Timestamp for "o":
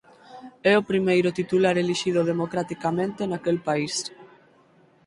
0.81-0.87